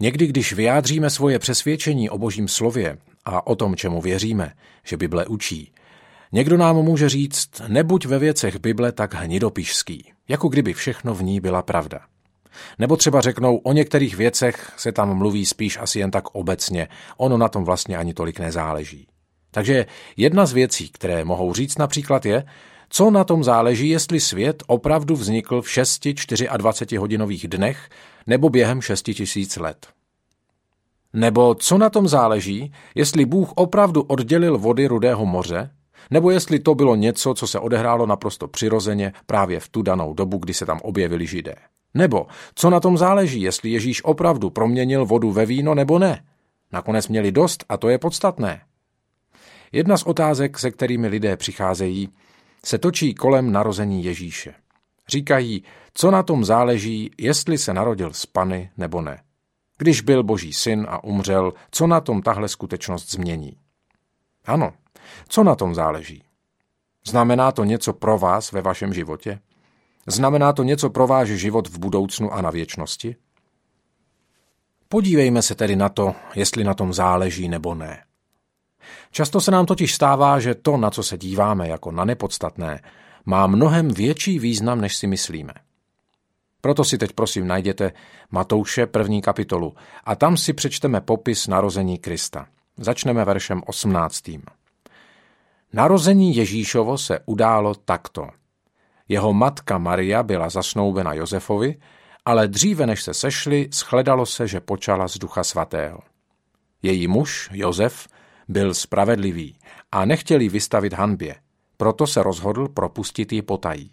Někdy, 0.00 0.26
když 0.26 0.52
vyjádříme 0.52 1.10
svoje 1.10 1.38
přesvědčení 1.38 2.10
o 2.10 2.18
božím 2.18 2.48
slově 2.48 2.98
a 3.24 3.46
o 3.46 3.56
tom, 3.56 3.76
čemu 3.76 4.00
věříme, 4.00 4.52
že 4.84 4.96
Bible 4.96 5.26
učí, 5.26 5.72
někdo 6.32 6.56
nám 6.56 6.76
může 6.76 7.08
říct, 7.08 7.50
nebuď 7.68 8.06
ve 8.06 8.18
věcech 8.18 8.58
Bible 8.58 8.92
tak 8.92 9.14
hnidopišský, 9.14 10.12
jako 10.28 10.48
kdyby 10.48 10.72
všechno 10.72 11.14
v 11.14 11.22
ní 11.22 11.40
byla 11.40 11.62
pravda. 11.62 12.00
Nebo 12.78 12.96
třeba 12.96 13.20
řeknou, 13.20 13.56
o 13.56 13.72
některých 13.72 14.16
věcech 14.16 14.72
se 14.76 14.92
tam 14.92 15.18
mluví 15.18 15.46
spíš 15.46 15.78
asi 15.78 15.98
jen 15.98 16.10
tak 16.10 16.34
obecně, 16.34 16.88
ono 17.16 17.38
na 17.38 17.48
tom 17.48 17.64
vlastně 17.64 17.96
ani 17.96 18.14
tolik 18.14 18.40
nezáleží. 18.40 19.06
Takže 19.50 19.86
jedna 20.16 20.46
z 20.46 20.52
věcí, 20.52 20.88
které 20.88 21.24
mohou 21.24 21.54
říct 21.54 21.78
například 21.78 22.26
je, 22.26 22.44
co 22.88 23.10
na 23.10 23.24
tom 23.24 23.44
záleží, 23.44 23.88
jestli 23.88 24.20
svět 24.20 24.62
opravdu 24.66 25.16
vznikl 25.16 25.62
v 25.62 25.70
6 25.70 26.08
24 26.56 26.96
hodinových 26.96 27.48
dnech 27.48 27.88
nebo 28.26 28.48
během 28.48 28.80
6 28.80 29.02
tisíc 29.02 29.56
let. 29.56 29.86
Nebo 31.12 31.54
co 31.54 31.78
na 31.78 31.90
tom 31.90 32.08
záleží, 32.08 32.72
jestli 32.94 33.24
Bůh 33.24 33.52
opravdu 33.54 34.02
oddělil 34.02 34.58
vody 34.58 34.86
Rudého 34.86 35.26
moře, 35.26 35.70
nebo 36.10 36.30
jestli 36.30 36.58
to 36.58 36.74
bylo 36.74 36.96
něco, 36.96 37.34
co 37.34 37.46
se 37.46 37.58
odehrálo 37.58 38.06
naprosto 38.06 38.48
přirozeně 38.48 39.12
právě 39.26 39.60
v 39.60 39.68
tu 39.68 39.82
danou 39.82 40.14
dobu, 40.14 40.38
kdy 40.38 40.54
se 40.54 40.66
tam 40.66 40.80
objevili 40.82 41.26
židé. 41.26 41.54
Nebo 41.94 42.26
co 42.54 42.70
na 42.70 42.80
tom 42.80 42.98
záleží, 42.98 43.40
jestli 43.40 43.70
Ježíš 43.70 44.04
opravdu 44.04 44.50
proměnil 44.50 45.06
vodu 45.06 45.30
ve 45.30 45.46
víno 45.46 45.74
nebo 45.74 45.98
ne. 45.98 46.24
Nakonec 46.72 47.08
měli 47.08 47.32
dost 47.32 47.64
a 47.68 47.76
to 47.76 47.88
je 47.88 47.98
podstatné. 47.98 48.60
Jedna 49.72 49.96
z 49.96 50.02
otázek, 50.02 50.58
se 50.58 50.70
kterými 50.70 51.08
lidé 51.08 51.36
přicházejí, 51.36 52.08
se 52.64 52.78
točí 52.78 53.14
kolem 53.14 53.52
narození 53.52 54.04
Ježíše. 54.04 54.54
Říkají, 55.10 55.64
co 55.94 56.10
na 56.10 56.22
tom 56.22 56.44
záleží, 56.44 57.10
jestli 57.18 57.58
se 57.58 57.74
narodil 57.74 58.12
z 58.12 58.26
Pany 58.26 58.70
nebo 58.76 59.00
ne. 59.00 59.22
Když 59.78 60.00
byl 60.00 60.22
boží 60.22 60.52
syn 60.52 60.86
a 60.88 61.04
umřel, 61.04 61.52
co 61.70 61.86
na 61.86 62.00
tom 62.00 62.22
tahle 62.22 62.48
skutečnost 62.48 63.10
změní? 63.10 63.56
Ano, 64.46 64.72
co 65.28 65.44
na 65.44 65.54
tom 65.54 65.74
záleží? 65.74 66.22
Znamená 67.06 67.52
to 67.52 67.64
něco 67.64 67.92
pro 67.92 68.18
vás 68.18 68.52
ve 68.52 68.62
vašem 68.62 68.94
životě? 68.94 69.40
Znamená 70.06 70.52
to 70.52 70.62
něco 70.62 70.90
pro 70.90 71.06
váš 71.06 71.28
život 71.28 71.68
v 71.68 71.78
budoucnu 71.78 72.32
a 72.32 72.42
na 72.42 72.50
věčnosti? 72.50 73.16
Podívejme 74.88 75.42
se 75.42 75.54
tedy 75.54 75.76
na 75.76 75.88
to, 75.88 76.14
jestli 76.34 76.64
na 76.64 76.74
tom 76.74 76.92
záleží 76.92 77.48
nebo 77.48 77.74
ne. 77.74 78.04
Často 79.10 79.40
se 79.40 79.50
nám 79.50 79.66
totiž 79.66 79.94
stává, 79.94 80.40
že 80.40 80.54
to, 80.54 80.76
na 80.76 80.90
co 80.90 81.02
se 81.02 81.18
díváme 81.18 81.68
jako 81.68 81.90
na 81.90 82.04
nepodstatné, 82.04 82.80
má 83.26 83.46
mnohem 83.46 83.88
větší 83.88 84.38
význam, 84.38 84.80
než 84.80 84.96
si 84.96 85.06
myslíme. 85.06 85.52
Proto 86.60 86.84
si 86.84 86.98
teď 86.98 87.12
prosím 87.12 87.46
najděte 87.46 87.92
Matouše 88.30 88.86
první 88.86 89.22
kapitolu 89.22 89.74
a 90.04 90.16
tam 90.16 90.36
si 90.36 90.52
přečteme 90.52 91.00
popis 91.00 91.46
narození 91.46 91.98
Krista. 91.98 92.46
Začneme 92.76 93.24
veršem 93.24 93.62
18. 93.66 94.22
Narození 95.72 96.36
Ježíšovo 96.36 96.98
se 96.98 97.18
událo 97.26 97.74
takto. 97.74 98.28
Jeho 99.08 99.32
matka 99.32 99.78
Maria 99.78 100.22
byla 100.22 100.48
zasnoubena 100.48 101.14
Josefovi, 101.14 101.76
ale 102.24 102.48
dříve 102.48 102.86
než 102.86 103.02
se 103.02 103.14
sešli, 103.14 103.68
shledalo 103.72 104.26
se, 104.26 104.48
že 104.48 104.60
počala 104.60 105.08
z 105.08 105.18
ducha 105.18 105.44
svatého. 105.44 105.98
Její 106.82 107.08
muž, 107.08 107.50
Josef, 107.52 108.08
byl 108.48 108.74
spravedlivý 108.74 109.58
a 109.92 110.04
nechtěl 110.04 110.40
jí 110.40 110.48
vystavit 110.48 110.92
hanbě, 110.92 111.36
proto 111.80 112.06
se 112.06 112.22
rozhodl 112.22 112.68
propustit 112.68 113.32
ji 113.32 113.42
potají. 113.42 113.90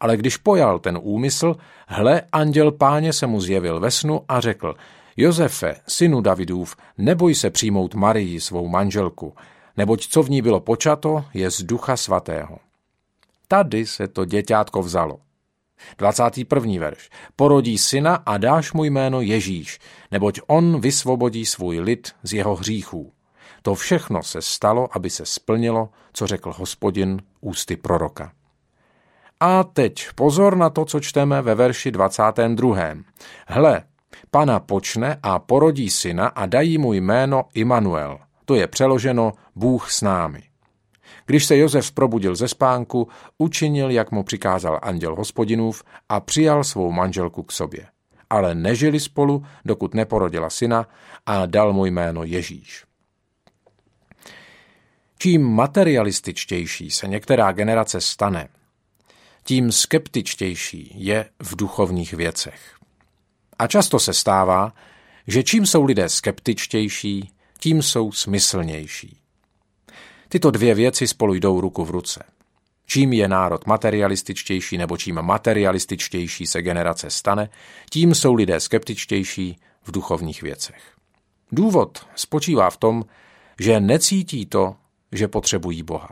Ale 0.00 0.16
když 0.16 0.36
pojal 0.36 0.78
ten 0.78 0.98
úmysl, 1.02 1.56
hle, 1.86 2.22
anděl 2.32 2.72
páně 2.72 3.12
se 3.12 3.26
mu 3.26 3.40
zjevil 3.40 3.80
ve 3.80 3.90
snu 3.90 4.20
a 4.28 4.40
řekl, 4.40 4.74
Josefe, 5.16 5.74
synu 5.88 6.20
Davidův, 6.20 6.76
neboj 6.98 7.34
se 7.34 7.50
přijmout 7.50 7.94
Marii, 7.94 8.40
svou 8.40 8.68
manželku, 8.68 9.34
neboť 9.76 10.06
co 10.06 10.22
v 10.22 10.30
ní 10.30 10.42
bylo 10.42 10.60
počato, 10.60 11.24
je 11.34 11.50
z 11.50 11.62
ducha 11.62 11.96
svatého. 11.96 12.58
Tady 13.48 13.86
se 13.86 14.08
to 14.08 14.24
děťátko 14.24 14.82
vzalo. 14.82 15.18
21. 15.98 16.80
verš. 16.80 17.10
Porodí 17.36 17.78
syna 17.78 18.14
a 18.14 18.38
dáš 18.38 18.72
mu 18.72 18.84
jméno 18.84 19.20
Ježíš, 19.20 19.78
neboť 20.10 20.40
on 20.46 20.80
vysvobodí 20.80 21.46
svůj 21.46 21.80
lid 21.80 22.12
z 22.22 22.32
jeho 22.32 22.54
hříchů. 22.54 23.13
To 23.66 23.74
všechno 23.74 24.22
se 24.22 24.42
stalo, 24.42 24.88
aby 24.92 25.10
se 25.10 25.26
splnilo, 25.26 25.88
co 26.12 26.26
řekl 26.26 26.52
hospodin 26.56 27.22
ústy 27.40 27.76
proroka. 27.76 28.32
A 29.40 29.64
teď 29.64 30.06
pozor 30.14 30.56
na 30.56 30.70
to, 30.70 30.84
co 30.84 31.00
čteme 31.00 31.42
ve 31.42 31.54
verši 31.54 31.90
22. 31.90 32.76
Hle, 33.46 33.82
pana 34.30 34.60
počne 34.60 35.18
a 35.22 35.38
porodí 35.38 35.90
syna 35.90 36.26
a 36.26 36.46
dají 36.46 36.78
mu 36.78 36.92
jméno 36.92 37.44
Immanuel. 37.54 38.18
To 38.44 38.54
je 38.54 38.66
přeloženo 38.66 39.32
Bůh 39.56 39.90
s 39.90 40.02
námi. 40.02 40.42
Když 41.26 41.44
se 41.44 41.56
Josef 41.56 41.92
probudil 41.92 42.36
ze 42.36 42.48
spánku, 42.48 43.08
učinil, 43.38 43.90
jak 43.90 44.12
mu 44.12 44.22
přikázal 44.24 44.80
anděl 44.82 45.16
hospodinův 45.16 45.82
a 46.08 46.20
přijal 46.20 46.64
svou 46.64 46.92
manželku 46.92 47.42
k 47.42 47.52
sobě. 47.52 47.86
Ale 48.30 48.54
nežili 48.54 49.00
spolu, 49.00 49.44
dokud 49.64 49.94
neporodila 49.94 50.50
syna 50.50 50.86
a 51.26 51.46
dal 51.46 51.72
mu 51.72 51.86
jméno 51.86 52.24
Ježíš. 52.24 52.84
Čím 55.18 55.42
materialističtější 55.42 56.90
se 56.90 57.08
některá 57.08 57.52
generace 57.52 58.00
stane, 58.00 58.48
tím 59.44 59.72
skeptičtější 59.72 60.92
je 60.94 61.30
v 61.42 61.56
duchovních 61.56 62.12
věcech. 62.12 62.74
A 63.58 63.66
často 63.66 63.98
se 63.98 64.14
stává, 64.14 64.72
že 65.26 65.42
čím 65.42 65.66
jsou 65.66 65.84
lidé 65.84 66.08
skeptičtější, 66.08 67.30
tím 67.58 67.82
jsou 67.82 68.12
smyslnější. 68.12 69.18
Tyto 70.28 70.50
dvě 70.50 70.74
věci 70.74 71.08
spolu 71.08 71.34
jdou 71.34 71.60
ruku 71.60 71.84
v 71.84 71.90
ruce. 71.90 72.24
Čím 72.86 73.12
je 73.12 73.28
národ 73.28 73.66
materialističtější 73.66 74.78
nebo 74.78 74.96
čím 74.96 75.22
materialističtější 75.22 76.46
se 76.46 76.62
generace 76.62 77.10
stane, 77.10 77.50
tím 77.90 78.14
jsou 78.14 78.34
lidé 78.34 78.60
skeptičtější 78.60 79.58
v 79.82 79.92
duchovních 79.92 80.42
věcech. 80.42 80.82
Důvod 81.52 82.06
spočívá 82.14 82.70
v 82.70 82.76
tom, 82.76 83.04
že 83.60 83.80
necítí 83.80 84.46
to, 84.46 84.76
že 85.16 85.28
potřebují 85.28 85.82
Boha. 85.82 86.08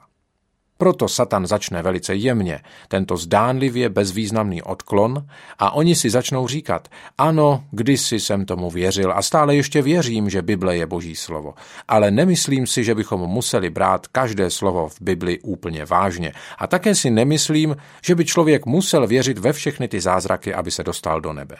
Proto 0.82 1.08
Satan 1.08 1.46
začne 1.46 1.82
velice 1.82 2.14
jemně 2.14 2.60
tento 2.88 3.16
zdánlivě 3.16 3.88
bezvýznamný 3.88 4.62
odklon 4.62 5.26
a 5.58 5.70
oni 5.70 5.94
si 5.94 6.10
začnou 6.10 6.48
říkat, 6.48 6.88
ano, 7.18 7.64
kdysi 7.70 8.20
jsem 8.20 8.46
tomu 8.46 8.70
věřil 8.70 9.12
a 9.12 9.22
stále 9.22 9.56
ještě 9.56 9.82
věřím, 9.82 10.30
že 10.30 10.42
Bible 10.42 10.76
je 10.76 10.86
boží 10.86 11.16
slovo, 11.16 11.54
ale 11.88 12.10
nemyslím 12.10 12.66
si, 12.66 12.84
že 12.84 12.94
bychom 12.94 13.20
museli 13.20 13.70
brát 13.70 14.06
každé 14.06 14.50
slovo 14.50 14.88
v 14.88 15.00
Bibli 15.00 15.40
úplně 15.40 15.84
vážně 15.84 16.32
a 16.58 16.66
také 16.66 16.94
si 16.94 17.10
nemyslím, 17.10 17.76
že 18.04 18.14
by 18.14 18.24
člověk 18.24 18.66
musel 18.66 19.06
věřit 19.06 19.38
ve 19.38 19.52
všechny 19.52 19.88
ty 19.88 20.00
zázraky, 20.00 20.54
aby 20.54 20.70
se 20.70 20.84
dostal 20.84 21.20
do 21.20 21.32
nebe. 21.32 21.56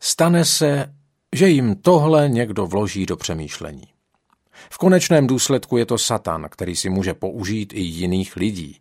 Stane 0.00 0.44
se, 0.44 0.94
že 1.32 1.48
jim 1.48 1.76
tohle 1.76 2.28
někdo 2.28 2.66
vloží 2.66 3.06
do 3.06 3.16
přemýšlení. 3.16 3.93
V 4.70 4.78
konečném 4.78 5.26
důsledku 5.26 5.76
je 5.76 5.86
to 5.86 5.98
Satan, 5.98 6.46
který 6.50 6.76
si 6.76 6.90
může 6.90 7.14
použít 7.14 7.72
i 7.72 7.80
jiných 7.80 8.36
lidí. 8.36 8.80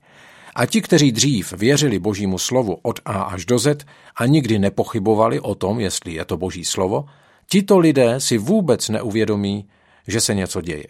A 0.55 0.65
ti, 0.65 0.81
kteří 0.81 1.11
dřív 1.11 1.53
věřili 1.53 1.99
božímu 1.99 2.37
slovu 2.37 2.77
od 2.81 2.99
A 3.05 3.21
až 3.21 3.45
do 3.45 3.59
Z 3.59 3.85
a 4.15 4.25
nikdy 4.25 4.59
nepochybovali 4.59 5.39
o 5.39 5.55
tom, 5.55 5.79
jestli 5.79 6.13
je 6.13 6.25
to 6.25 6.37
boží 6.37 6.65
slovo, 6.65 7.05
tito 7.49 7.79
lidé 7.79 8.19
si 8.19 8.37
vůbec 8.37 8.89
neuvědomí, 8.89 9.67
že 10.07 10.21
se 10.21 10.35
něco 10.35 10.61
děje. 10.61 10.87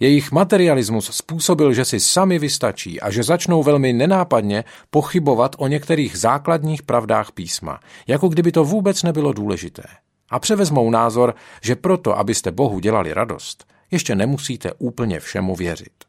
Jejich 0.00 0.32
materialismus 0.32 1.10
způsobil, 1.12 1.72
že 1.72 1.84
si 1.84 2.00
sami 2.00 2.38
vystačí 2.38 3.00
a 3.00 3.10
že 3.10 3.22
začnou 3.22 3.62
velmi 3.62 3.92
nenápadně 3.92 4.64
pochybovat 4.90 5.56
o 5.58 5.68
některých 5.68 6.16
základních 6.18 6.82
pravdách 6.82 7.32
písma, 7.32 7.80
jako 8.06 8.28
kdyby 8.28 8.52
to 8.52 8.64
vůbec 8.64 9.02
nebylo 9.02 9.32
důležité 9.32 9.82
a 10.30 10.38
převezmou 10.38 10.90
názor, 10.90 11.34
že 11.62 11.76
proto, 11.76 12.18
abyste 12.18 12.50
Bohu 12.50 12.78
dělali 12.78 13.12
radost, 13.14 13.72
ještě 13.90 14.14
nemusíte 14.14 14.72
úplně 14.78 15.20
všemu 15.20 15.56
věřit. 15.56 16.04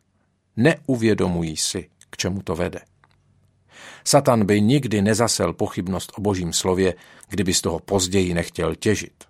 Neuvědomují 0.58 1.58
si, 1.58 1.90
k 2.10 2.18
čemu 2.18 2.42
to 2.42 2.56
vede. 2.56 2.80
Satan 4.04 4.46
by 4.46 4.62
nikdy 4.62 5.02
nezasel 5.02 5.54
pochybnost 5.54 6.12
o 6.18 6.22
božím 6.22 6.54
slově, 6.54 6.94
kdyby 7.30 7.54
z 7.54 7.62
toho 7.62 7.80
později 7.80 8.34
nechtěl 8.34 8.76
těžit. 8.76 9.24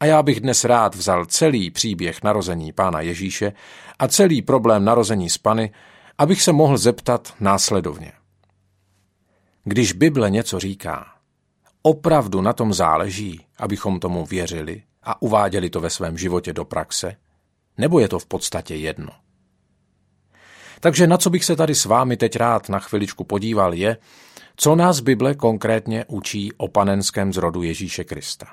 A 0.00 0.06
já 0.06 0.22
bych 0.22 0.40
dnes 0.40 0.64
rád 0.64 0.94
vzal 0.94 1.26
celý 1.26 1.70
příběh 1.70 2.22
narození 2.22 2.72
pána 2.72 3.00
Ježíše 3.00 3.52
a 3.98 4.08
celý 4.08 4.42
problém 4.42 4.84
narození 4.84 5.30
z 5.30 5.38
Pany, 5.38 5.72
abych 6.18 6.42
se 6.42 6.52
mohl 6.52 6.78
zeptat 6.78 7.34
následovně. 7.40 8.12
Když 9.64 9.92
Bible 9.92 10.30
něco 10.30 10.58
říká, 10.58 11.06
opravdu 11.82 12.40
na 12.40 12.52
tom 12.52 12.72
záleží, 12.72 13.40
abychom 13.58 14.00
tomu 14.00 14.26
věřili 14.26 14.82
a 15.02 15.22
uváděli 15.22 15.70
to 15.70 15.80
ve 15.80 15.90
svém 15.90 16.18
životě 16.18 16.52
do 16.52 16.64
praxe? 16.64 17.16
Nebo 17.78 18.00
je 18.00 18.08
to 18.08 18.18
v 18.18 18.26
podstatě 18.26 18.74
jedno? 18.74 19.10
Takže 20.80 21.06
na 21.06 21.16
co 21.16 21.30
bych 21.30 21.44
se 21.44 21.56
tady 21.56 21.74
s 21.74 21.84
vámi 21.84 22.16
teď 22.16 22.36
rád 22.36 22.68
na 22.68 22.78
chviličku 22.78 23.24
podíval 23.24 23.74
je, 23.74 23.96
co 24.56 24.76
nás 24.76 25.00
Bible 25.00 25.34
konkrétně 25.34 26.04
učí 26.08 26.52
o 26.56 26.68
panenském 26.68 27.32
zrodu 27.32 27.62
Ježíše 27.62 28.04
Krista. 28.04 28.46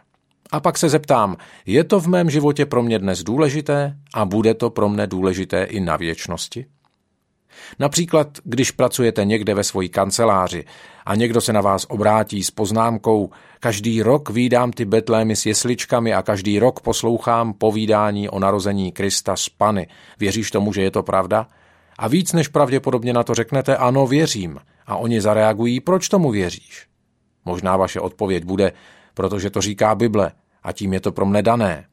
A 0.52 0.60
pak 0.60 0.78
se 0.78 0.90
zeptám, 0.90 1.38
je 1.66 1.84
to 1.84 2.00
v 2.00 2.08
mém 2.08 2.30
životě 2.30 2.66
pro 2.66 2.84
mě 2.84 3.00
dnes 3.00 3.24
důležité 3.24 3.98
a 4.14 4.26
bude 4.26 4.54
to 4.54 4.70
pro 4.70 4.90
mne 4.90 5.08
důležité 5.08 5.64
i 5.64 5.80
na 5.80 5.98
věčnosti? 5.98 6.66
Například, 7.80 8.28
když 8.44 8.72
pracujete 8.72 9.26
někde 9.26 9.54
ve 9.54 9.64
své 9.64 9.88
kanceláři 9.88 10.66
a 11.06 11.16
někdo 11.16 11.42
se 11.42 11.54
na 11.54 11.62
vás 11.62 11.86
obrátí 11.90 12.44
s 12.44 12.52
poznámkou 12.52 13.30
každý 13.60 14.02
rok 14.02 14.30
výdám 14.30 14.72
ty 14.72 14.86
betlémy 14.86 15.36
s 15.36 15.46
jesličkami 15.46 16.14
a 16.14 16.22
každý 16.22 16.60
rok 16.60 16.80
poslouchám 16.80 17.54
povídání 17.54 18.30
o 18.30 18.40
narození 18.40 18.92
Krista 18.92 19.36
z 19.36 19.50
Pany. 19.50 19.88
Věříš 20.20 20.52
tomu, 20.52 20.74
že 20.74 20.82
je 20.82 20.92
to 20.92 21.04
pravda? 21.04 21.48
A 21.98 22.08
víc 22.08 22.34
než 22.34 22.48
pravděpodobně 22.48 23.14
na 23.14 23.24
to 23.24 23.34
řeknete 23.34 23.78
ano, 23.78 24.08
věřím. 24.08 24.60
A 24.88 24.98
oni 24.98 25.22
zareagují, 25.22 25.80
proč 25.80 26.10
tomu 26.10 26.32
věříš? 26.32 26.88
Možná 27.46 27.78
vaše 27.78 28.00
odpověď 28.00 28.46
bude, 28.46 28.72
protože 29.14 29.50
to 29.50 29.62
říká 29.62 29.96
Bible 29.96 30.32
a 30.64 30.72
tím 30.72 30.94
je 30.94 31.00
to 31.00 31.12
pro 31.12 31.26
mne 31.26 31.42
dané. 31.42 31.86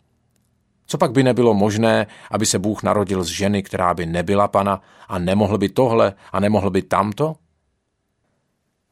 Co 0.86 0.98
pak 0.98 1.12
by 1.12 1.22
nebylo 1.22 1.54
možné, 1.54 2.06
aby 2.30 2.46
se 2.46 2.58
Bůh 2.58 2.82
narodil 2.82 3.24
z 3.24 3.28
ženy, 3.28 3.62
která 3.62 3.94
by 3.94 4.06
nebyla 4.06 4.48
pana 4.48 4.80
a 5.08 5.18
nemohl 5.18 5.58
by 5.58 5.68
tohle 5.68 6.14
a 6.32 6.40
nemohl 6.40 6.70
by 6.70 6.82
tamto? 6.82 7.34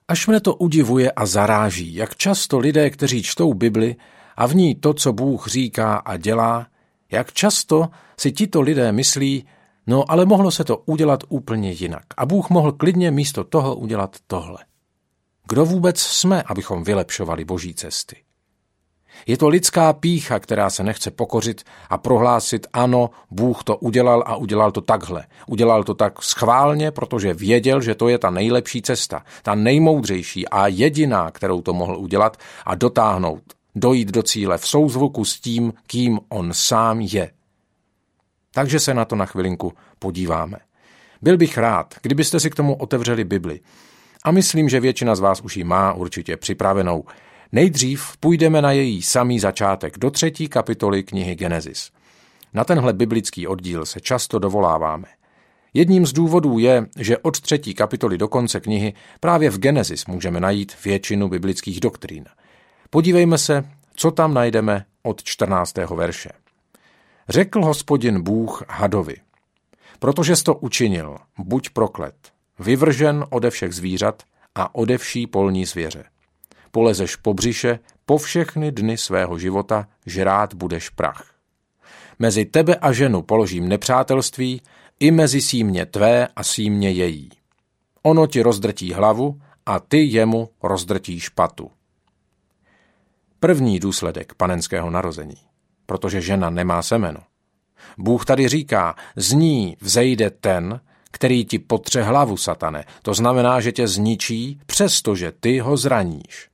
Až 0.09 0.27
mne 0.27 0.41
to 0.41 0.55
udivuje 0.55 1.09
a 1.09 1.27
zaráží, 1.27 1.95
jak 1.95 2.17
často 2.17 2.59
lidé, 2.59 2.91
kteří 2.91 3.23
čtou 3.23 3.55
Bibli 3.55 3.97
a 4.37 4.47
v 4.47 4.55
ní 4.55 4.75
to, 4.75 4.95
co 4.95 5.13
Bůh 5.13 5.49
říká 5.49 5.97
a 5.97 6.17
dělá, 6.17 6.67
jak 7.11 7.33
často 7.33 7.89
si 8.17 8.33
tito 8.33 8.61
lidé 8.61 8.93
myslí, 8.93 9.47
no 9.87 10.05
ale 10.11 10.27
mohlo 10.27 10.51
se 10.51 10.65
to 10.65 10.77
udělat 10.77 11.25
úplně 11.29 11.71
jinak 11.73 12.05
a 12.17 12.27
Bůh 12.27 12.51
mohl 12.51 12.73
klidně 12.73 13.11
místo 13.11 13.45
toho 13.45 13.77
udělat 13.77 14.17
tohle. 14.27 14.59
Kdo 15.49 15.65
vůbec 15.65 16.01
jsme, 16.01 16.43
abychom 16.43 16.85
vylepšovali 16.85 17.45
boží 17.45 17.75
cesty? 17.75 18.17
Je 19.27 19.37
to 19.37 19.49
lidská 19.49 19.93
pícha, 19.93 20.39
která 20.39 20.71
se 20.71 20.83
nechce 20.83 21.11
pokořit 21.11 21.63
a 21.91 21.99
prohlásit, 21.99 22.67
ano, 22.73 23.11
Bůh 23.31 23.65
to 23.65 23.77
udělal 23.77 24.25
a 24.27 24.37
udělal 24.37 24.73
to 24.73 24.81
takhle. 24.81 25.27
Udělal 25.47 25.85
to 25.85 25.95
tak 25.95 26.23
schválně, 26.23 26.91
protože 26.91 27.35
věděl, 27.35 27.81
že 27.81 27.95
to 27.95 28.09
je 28.09 28.19
ta 28.19 28.31
nejlepší 28.31 28.83
cesta, 28.83 29.25
ta 29.43 29.55
nejmoudřejší 29.55 30.49
a 30.49 30.67
jediná, 30.67 31.31
kterou 31.31 31.63
to 31.63 31.73
mohl 31.73 31.97
udělat 31.97 32.37
a 32.67 32.75
dotáhnout, 32.75 33.43
dojít 33.75 34.11
do 34.11 34.23
cíle 34.23 34.59
v 34.59 34.67
souzvuku 34.67 35.25
s 35.25 35.41
tím, 35.41 35.73
kým 35.87 36.21
on 36.29 36.51
sám 36.53 37.01
je. 37.01 37.31
Takže 38.55 38.81
se 38.81 38.95
na 38.95 39.05
to 39.05 39.17
na 39.17 39.27
chvilinku 39.27 39.73
podíváme. 39.99 40.57
Byl 41.23 41.37
bych 41.37 41.59
rád, 41.59 41.95
kdybyste 42.03 42.41
si 42.41 42.51
k 42.51 42.55
tomu 42.55 42.75
otevřeli 42.75 43.25
Bibli. 43.25 43.61
A 44.25 44.31
myslím, 44.31 44.69
že 44.69 44.81
většina 44.81 45.15
z 45.15 45.21
vás 45.21 45.41
už 45.41 45.57
ji 45.57 45.65
má 45.65 45.93
určitě 45.93 46.37
připravenou. 46.37 47.05
Nejdřív 47.55 48.17
půjdeme 48.21 48.63
na 48.63 48.73
její 48.73 49.03
samý 49.03 49.39
začátek 49.39 49.99
do 49.99 50.11
třetí 50.11 50.49
kapitoly 50.49 51.03
knihy 51.03 51.35
Genesis. 51.35 51.91
Na 52.55 52.65
tenhle 52.65 52.93
biblický 52.93 53.47
oddíl 53.47 53.87
se 53.87 54.01
často 54.01 54.39
dovoláváme. 54.39 55.09
Jedním 55.75 56.07
z 56.07 56.13
důvodů 56.13 56.59
je, 56.59 56.87
že 56.99 57.19
od 57.19 57.41
třetí 57.41 57.75
kapitoly 57.75 58.19
do 58.19 58.29
konce 58.29 58.61
knihy 58.61 58.95
právě 59.21 59.51
v 59.51 59.59
Genesis 59.59 60.07
můžeme 60.07 60.41
najít 60.41 60.85
většinu 60.85 61.29
biblických 61.29 61.81
doktrín. 61.81 62.25
Podívejme 62.91 63.39
se, 63.39 63.65
co 63.95 64.11
tam 64.11 64.35
najdeme 64.35 64.85
od 65.03 65.23
14. 65.23 65.75
verše. 65.95 66.31
Řekl 67.29 67.65
hospodin 67.65 68.23
Bůh 68.23 68.65
hadovi, 68.69 69.17
protože 69.99 70.37
jsi 70.37 70.45
to 70.45 70.55
učinil, 70.55 71.17
buď 71.39 71.71
proklet, 71.71 72.15
vyvržen 72.59 73.27
ode 73.31 73.51
všech 73.51 73.73
zvířat 73.73 74.23
a 74.55 74.75
ode 74.75 74.99
vší 74.99 75.27
polní 75.27 75.65
zvěře 75.65 76.12
polezeš 76.73 77.17
po 77.17 77.35
břiše, 77.35 77.79
po 78.07 78.19
všechny 78.19 78.73
dny 78.73 78.99
svého 78.99 79.39
života 79.39 79.89
žrát 80.07 80.55
budeš 80.55 80.89
prach. 80.89 81.35
Mezi 82.19 82.45
tebe 82.45 82.77
a 82.77 82.93
ženu 82.93 83.23
položím 83.23 83.69
nepřátelství, 83.69 84.63
i 85.01 85.11
mezi 85.11 85.41
símě 85.41 85.87
tvé 85.87 86.29
a 86.37 86.43
símě 86.43 86.91
její. 86.91 87.31
Ono 88.03 88.27
ti 88.27 88.43
rozdrtí 88.43 88.93
hlavu 88.93 89.41
a 89.67 89.81
ty 89.81 90.05
jemu 90.05 90.49
rozdrtíš 90.63 91.29
patu. 91.29 91.71
První 93.41 93.79
důsledek 93.79 94.35
panenského 94.35 94.91
narození, 94.91 95.37
protože 95.87 96.21
žena 96.21 96.51
nemá 96.51 96.83
semeno. 96.83 97.21
Bůh 97.99 98.25
tady 98.25 98.49
říká, 98.49 98.95
z 99.17 99.33
ní 99.33 99.77
vzejde 99.81 100.31
ten, 100.31 100.81
který 101.11 101.45
ti 101.45 101.59
potře 101.59 102.03
hlavu, 102.03 102.37
satane. 102.37 102.85
To 103.03 103.15
znamená, 103.15 103.61
že 103.61 103.73
tě 103.73 103.89
zničí, 103.89 104.61
přestože 104.67 105.33
ty 105.33 105.59
ho 105.59 105.77
zraníš. 105.77 106.52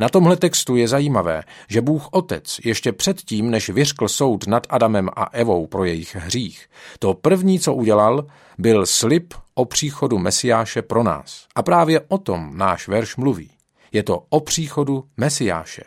Na 0.00 0.08
tomhle 0.08 0.36
textu 0.36 0.76
je 0.76 0.88
zajímavé, 0.88 1.42
že 1.68 1.80
Bůh 1.80 2.08
Otec 2.10 2.60
ještě 2.64 2.92
předtím, 2.92 3.50
než 3.50 3.70
vyřkl 3.70 4.08
soud 4.08 4.46
nad 4.46 4.66
Adamem 4.70 5.08
a 5.16 5.24
Evou 5.32 5.66
pro 5.66 5.84
jejich 5.84 6.16
hřích, 6.16 6.66
to 6.98 7.14
první, 7.14 7.60
co 7.60 7.74
udělal, 7.74 8.26
byl 8.58 8.86
slib 8.86 9.34
o 9.54 9.64
příchodu 9.64 10.18
Mesiáše 10.18 10.82
pro 10.82 11.02
nás. 11.02 11.46
A 11.54 11.62
právě 11.62 12.00
o 12.08 12.18
tom 12.18 12.50
náš 12.56 12.88
verš 12.88 13.16
mluví. 13.16 13.50
Je 13.92 14.02
to 14.02 14.24
o 14.30 14.40
příchodu 14.40 15.04
Mesiáše. 15.16 15.82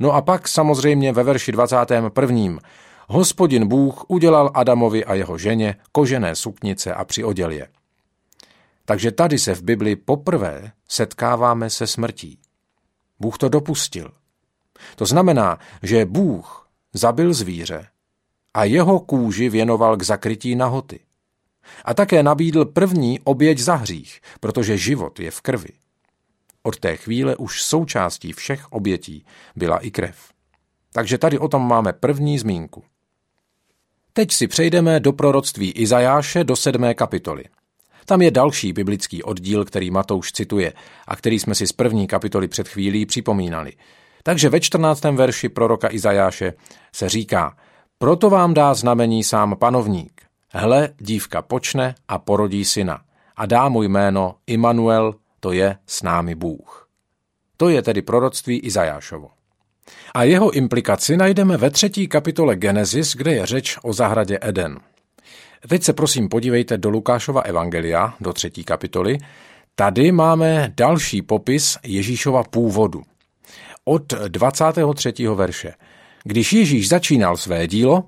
No 0.00 0.12
a 0.12 0.22
pak 0.22 0.48
samozřejmě 0.48 1.12
ve 1.12 1.22
verši 1.22 1.52
21. 1.52 2.58
Hospodin 3.08 3.68
Bůh 3.68 4.04
udělal 4.08 4.50
Adamovi 4.54 5.04
a 5.04 5.14
jeho 5.14 5.38
ženě 5.38 5.76
kožené 5.92 6.34
suknice 6.34 6.94
a 6.94 7.04
přioděl 7.04 7.50
je. 7.50 7.68
Takže 8.84 9.12
tady 9.12 9.38
se 9.38 9.54
v 9.54 9.62
Bibli 9.62 9.96
poprvé 9.96 10.72
setkáváme 10.88 11.70
se 11.70 11.86
smrtí. 11.86 12.38
Bůh 13.20 13.38
to 13.38 13.48
dopustil. 13.48 14.10
To 14.96 15.06
znamená, 15.06 15.58
že 15.82 16.06
Bůh 16.06 16.68
zabil 16.92 17.34
zvíře 17.34 17.86
a 18.54 18.64
jeho 18.64 19.00
kůži 19.00 19.48
věnoval 19.48 19.96
k 19.96 20.02
zakrytí 20.02 20.54
nahoty. 20.54 21.00
A 21.84 21.94
také 21.94 22.22
nabídl 22.22 22.64
první 22.64 23.20
oběť 23.20 23.58
za 23.58 23.74
hřích, 23.74 24.20
protože 24.40 24.78
život 24.78 25.20
je 25.20 25.30
v 25.30 25.40
krvi. 25.40 25.68
Od 26.62 26.80
té 26.80 26.96
chvíle 26.96 27.36
už 27.36 27.62
součástí 27.62 28.32
všech 28.32 28.72
obětí 28.72 29.24
byla 29.56 29.78
i 29.78 29.90
krev. 29.90 30.16
Takže 30.92 31.18
tady 31.18 31.38
o 31.38 31.48
tom 31.48 31.68
máme 31.68 31.92
první 31.92 32.38
zmínku. 32.38 32.84
Teď 34.12 34.32
si 34.32 34.48
přejdeme 34.48 35.00
do 35.00 35.12
proroctví 35.12 35.70
Izajáše 35.70 36.44
do 36.44 36.56
sedmé 36.56 36.94
kapitoly. 36.94 37.44
Tam 38.04 38.22
je 38.22 38.30
další 38.30 38.72
biblický 38.72 39.22
oddíl, 39.22 39.64
který 39.64 39.90
Matouš 39.90 40.32
cituje 40.32 40.72
a 41.08 41.16
který 41.16 41.38
jsme 41.38 41.54
si 41.54 41.66
z 41.66 41.72
první 41.72 42.06
kapitoly 42.06 42.48
před 42.48 42.68
chvílí 42.68 43.06
připomínali. 43.06 43.72
Takže 44.22 44.48
ve 44.48 44.60
14. 44.60 45.04
verši 45.04 45.48
proroka 45.48 45.92
Izajáše 45.92 46.54
se 46.92 47.08
říká, 47.08 47.56
proto 47.98 48.30
vám 48.30 48.54
dá 48.54 48.74
znamení 48.74 49.24
sám 49.24 49.56
panovník. 49.58 50.22
Hle, 50.52 50.88
dívka 50.98 51.42
počne 51.42 51.94
a 52.08 52.18
porodí 52.18 52.64
syna 52.64 53.00
a 53.36 53.46
dá 53.46 53.68
mu 53.68 53.82
jméno 53.82 54.34
Immanuel, 54.46 55.14
to 55.40 55.52
je 55.52 55.76
s 55.86 56.02
námi 56.02 56.34
Bůh. 56.34 56.88
To 57.56 57.68
je 57.68 57.82
tedy 57.82 58.02
proroctví 58.02 58.58
Izajášovo. 58.58 59.30
A 60.14 60.22
jeho 60.22 60.50
implikaci 60.50 61.16
najdeme 61.16 61.56
ve 61.56 61.70
třetí 61.70 62.08
kapitole 62.08 62.56
Genesis, 62.56 63.16
kde 63.16 63.32
je 63.32 63.46
řeč 63.46 63.78
o 63.82 63.92
zahradě 63.92 64.38
Eden. 64.42 64.80
Teď 65.68 65.82
se 65.82 65.92
prosím 65.92 66.28
podívejte 66.28 66.78
do 66.78 66.90
Lukášova 66.90 67.40
evangelia, 67.40 68.14
do 68.20 68.32
třetí 68.32 68.64
kapitoly. 68.64 69.18
Tady 69.74 70.12
máme 70.12 70.72
další 70.76 71.22
popis 71.22 71.78
Ježíšova 71.84 72.42
původu. 72.44 73.02
Od 73.84 74.12
23. 74.12 75.12
verše. 75.34 75.74
Když 76.24 76.52
Ježíš 76.52 76.88
začínal 76.88 77.36
své 77.36 77.66
dílo, 77.66 78.04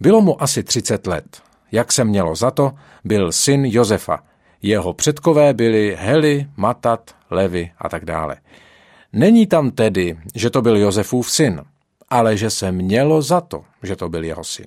bylo 0.00 0.20
mu 0.20 0.42
asi 0.42 0.62
30 0.62 1.06
let. 1.06 1.42
Jak 1.72 1.92
se 1.92 2.04
mělo 2.04 2.34
za 2.34 2.50
to, 2.50 2.72
byl 3.04 3.32
syn 3.32 3.64
Josefa. 3.64 4.22
Jeho 4.62 4.94
předkové 4.94 5.54
byli 5.54 5.96
Heli, 6.00 6.46
Matat, 6.56 7.16
Levi 7.30 7.70
a 7.78 7.88
tak 7.88 8.04
dále. 8.04 8.36
Není 9.12 9.46
tam 9.46 9.70
tedy, 9.70 10.18
že 10.34 10.50
to 10.50 10.62
byl 10.62 10.76
Josefův 10.76 11.30
syn, 11.30 11.62
ale 12.08 12.36
že 12.36 12.50
se 12.50 12.72
mělo 12.72 13.22
za 13.22 13.40
to, 13.40 13.64
že 13.82 13.96
to 13.96 14.08
byl 14.08 14.24
jeho 14.24 14.44
syn. 14.44 14.66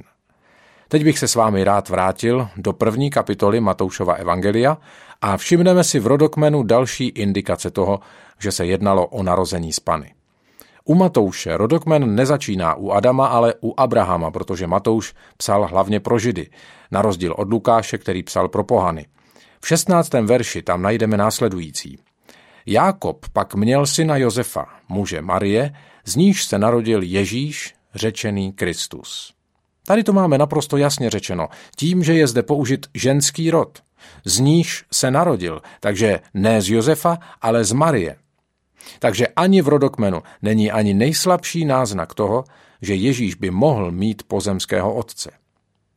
Teď 0.88 1.04
bych 1.04 1.20
se 1.20 1.28
s 1.28 1.36
vámi 1.36 1.64
rád 1.64 1.90
vrátil 1.90 2.48
do 2.58 2.74
první 2.74 3.10
kapitoly 3.10 3.60
Matoušova 3.60 4.14
Evangelia 4.14 4.78
a 5.22 5.38
všimneme 5.38 5.84
si 5.84 6.00
v 6.00 6.08
rodokmenu 6.08 6.64
další 6.64 7.08
indikace 7.08 7.72
toho, 7.72 8.00
že 8.40 8.52
se 8.52 8.66
jednalo 8.66 9.08
o 9.08 9.24
narození 9.24 9.74
z 9.74 9.80
Pany. 9.80 10.14
U 10.86 10.96
Matouše 10.96 11.58
rodokmen 11.58 12.16
nezačíná 12.16 12.76
u 12.76 12.92
Adama, 12.92 13.28
ale 13.28 13.54
u 13.62 13.74
Abrahama, 13.78 14.32
protože 14.32 14.68
Matouš 14.68 15.14
psal 15.38 15.68
hlavně 15.68 16.00
pro 16.00 16.20
Židy, 16.20 16.50
na 16.92 17.02
rozdíl 17.02 17.34
od 17.38 17.50
Lukáše, 17.50 17.98
který 17.98 18.24
psal 18.24 18.48
pro 18.48 18.64
pohany. 18.64 19.06
V 19.62 19.68
16. 19.68 20.14
verši 20.14 20.62
tam 20.62 20.82
najdeme 20.82 21.18
následující. 21.18 22.00
Jákob 22.66 23.26
pak 23.34 23.56
měl 23.56 23.86
syna 23.86 24.18
Josefa, 24.18 24.66
muže 24.90 25.22
Marie, 25.22 25.74
z 26.06 26.16
níž 26.16 26.44
se 26.44 26.60
narodil 26.60 27.04
Ježíš, 27.04 27.74
řečený 27.96 28.54
Kristus. 28.54 29.37
Tady 29.88 30.04
to 30.04 30.14
máme 30.14 30.38
naprosto 30.38 30.78
jasně 30.78 31.10
řečeno, 31.10 31.48
tím, 31.76 32.04
že 32.04 32.14
je 32.14 32.28
zde 32.28 32.44
použit 32.44 32.88
ženský 32.94 33.52
rod. 33.52 33.80
Z 34.26 34.40
níž 34.40 34.86
se 34.92 35.12
narodil, 35.12 35.62
takže 35.80 36.20
ne 36.34 36.62
z 36.62 36.70
Josefa, 36.70 37.18
ale 37.42 37.64
z 37.64 37.72
Marie. 37.72 38.16
Takže 39.00 39.28
ani 39.28 39.62
v 39.62 39.68
rodokmenu 39.68 40.24
není 40.42 40.72
ani 40.72 40.94
nejslabší 40.94 41.66
náznak 41.66 42.14
toho, 42.14 42.44
že 42.82 42.96
Ježíš 42.96 43.36
by 43.36 43.52
mohl 43.52 43.92
mít 43.92 44.24
pozemského 44.24 44.94
otce. 44.94 45.32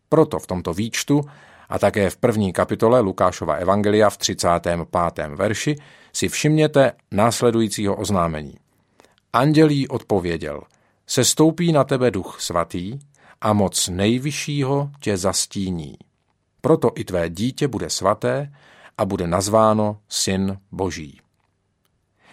Proto 0.09 0.38
v 0.38 0.47
tomto 0.47 0.75
výčtu 0.75 1.20
a 1.68 1.78
také 1.78 2.11
v 2.11 2.16
první 2.16 2.52
kapitole 2.52 3.00
Lukášova 3.00 3.54
Evangelia 3.54 4.11
v 4.11 4.16
35. 4.16 4.80
verši 5.35 5.76
si 6.12 6.28
všimněte 6.28 6.92
následujícího 7.11 7.97
oznámení. 7.97 8.54
Andělí 9.32 9.88
odpověděl, 9.88 10.62
se 11.06 11.25
stoupí 11.25 11.73
na 11.73 11.85
tebe 11.85 12.11
duch 12.11 12.37
svatý 12.40 12.99
a 13.40 13.52
moc 13.52 13.88
nejvyššího 13.88 14.90
tě 15.00 15.16
zastíní. 15.16 15.97
Proto 16.61 16.90
i 16.94 17.04
tvé 17.04 17.30
dítě 17.30 17.68
bude 17.68 17.90
svaté 17.90 18.52
a 18.99 19.04
bude 19.04 19.26
nazváno 19.26 19.99
Syn 20.09 20.59
Boží. 20.73 21.20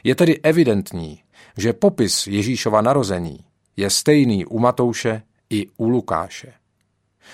Je 0.03 0.15
tedy 0.15 0.39
evidentní, 0.39 1.21
že 1.57 1.73
popis 1.73 2.27
Ježíšova 2.27 2.81
narození 2.81 3.39
je 3.77 3.89
stejný 3.89 4.45
u 4.45 4.59
Matouše 4.59 5.21
i 5.49 5.67
u 5.77 5.89
Lukáše. 5.89 6.53